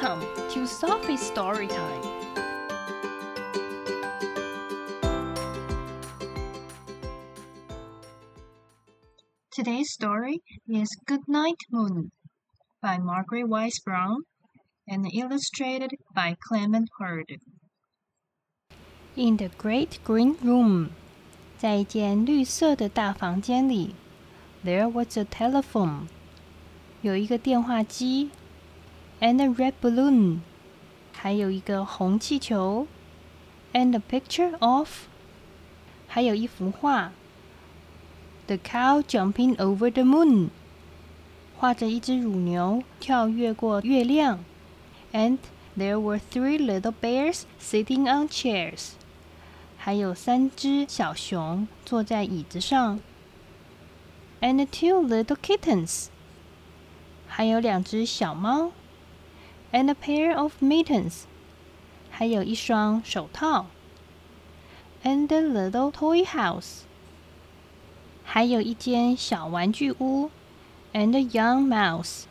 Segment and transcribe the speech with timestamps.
[0.00, 2.02] Welcome to Sophie's Story Time.
[9.50, 12.10] Today's story is Goodnight Moon
[12.80, 14.22] by Margaret Wise Brown
[14.88, 17.36] and illustrated by Clement Hurd.
[19.14, 20.88] In the great green room,
[21.58, 23.94] 在一间绿色的大房间里，
[24.64, 26.08] there was a telephone，
[27.02, 28.30] 有一个电话机
[29.20, 30.40] ，and a red balloon，
[31.12, 32.86] 还有一个红气球，
[33.72, 34.88] and a picture of，
[36.06, 37.12] 还有一幅画，
[38.46, 40.48] the cow jumping over the moon，
[41.58, 44.38] 画着一只乳牛跳跃过月亮，
[45.12, 45.38] and
[45.76, 48.90] there were three little bears sitting on chairs。
[49.78, 53.00] 还有三只小熊坐在椅子上，
[54.40, 56.06] and two little kittens，
[57.28, 58.72] 还有两只小猫
[59.72, 61.22] ，and a pair of mittens，
[62.10, 63.66] 还有一双手套，
[65.02, 66.82] and a little toy house，
[68.24, 70.30] 还有一间小玩具屋，
[70.92, 72.24] and a young mouse，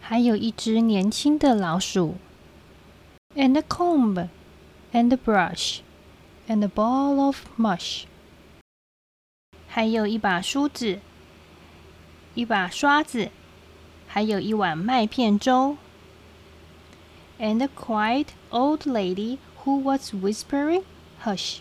[0.00, 2.16] 还有一只年轻的老鼠，
[3.34, 8.04] and a comb，and a brush。and a ball of mush，
[9.66, 10.98] 还有一把梳子，
[12.34, 13.28] 一把刷子，
[14.06, 15.76] 还有一碗麦片粥。
[17.38, 20.82] And a quiet old lady who was whispering,
[21.24, 21.58] "Hush."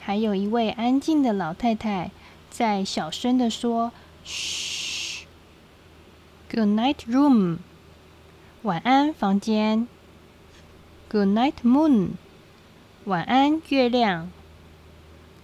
[0.00, 2.10] 还有一位安静的老太太
[2.50, 3.92] 在小声的说：“
[4.24, 5.26] 嘘。”
[6.50, 7.58] Good night, room.
[8.62, 9.86] 晚安，房间。
[11.08, 12.10] Good night, moon.
[13.04, 14.30] 晚安，月亮。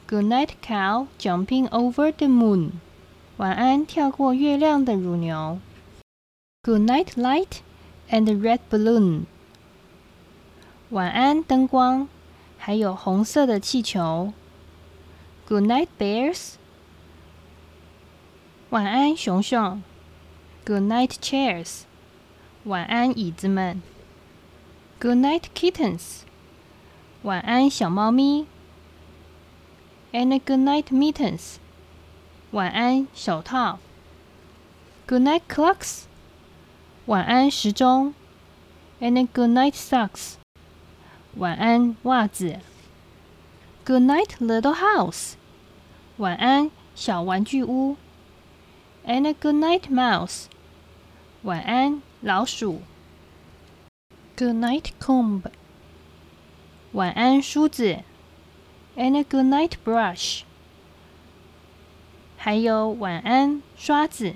[0.06, 2.72] Good night, cow jumping over the moon。
[3.36, 5.58] 晚安，跳过月亮的乳牛。
[6.62, 7.58] Good night, light
[8.12, 9.24] and red balloon。
[10.90, 12.08] 晚安，灯光，
[12.56, 14.32] 还有红色的气球。
[15.46, 16.54] Good night, bears。
[18.70, 19.82] 晚安，熊熊。
[20.64, 21.82] Good night, chairs。
[22.64, 23.82] 晚安，椅子们。
[25.00, 26.20] Good night, kittens。
[27.22, 28.46] 晚安，小猫咪。
[30.12, 31.56] And a good night, mittens。
[32.50, 33.78] 晚安，手套。
[35.06, 36.02] Good night, clocks。
[37.05, 38.13] 晚安，时钟。
[39.01, 40.35] And a good night, socks。
[41.35, 42.59] 晚安，袜子。
[43.83, 45.33] Good night, little house。
[46.15, 47.97] 晚安，小玩具屋。
[49.05, 50.45] And a good night, mouse。
[51.41, 52.81] 晚安，老鼠。
[54.37, 55.41] Good night, comb。
[56.93, 57.99] 晚安，梳子
[58.95, 60.43] ，and a good night brush。
[62.37, 64.35] 还有晚安，刷子。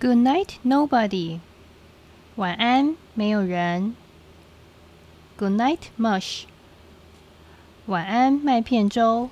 [0.00, 1.40] Good night, nobody。
[2.36, 3.94] 晚安，没有人。
[5.36, 6.42] Good night, mush。
[7.86, 9.30] 晚安，麦片粥。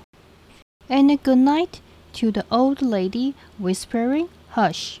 [0.87, 1.79] And a good night
[2.19, 4.97] to the old lady whispering, "Hush."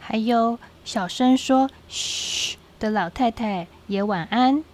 [0.00, 4.64] 还有小声说“嘘”的老太太也晚安。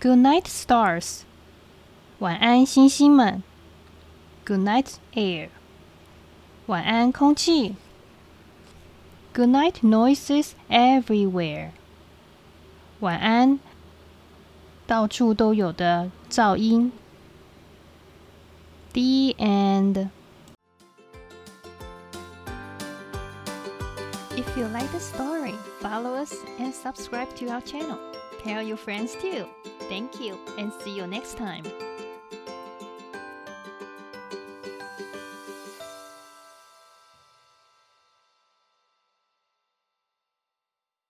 [0.00, 1.20] Good night, stars.
[2.18, 3.42] 晚安，星星们。
[4.44, 5.48] Good night, air.
[6.66, 7.76] 晚安，空气。
[9.32, 11.72] Good night, noises everywhere.
[13.00, 13.60] 晚安，
[14.86, 16.92] 到处都有的噪音。
[18.92, 20.08] The end.
[24.36, 27.98] If you like the story, follow us and subscribe to our channel.
[28.42, 29.46] Tell your friends too.
[29.90, 31.64] Thank you and see you next time.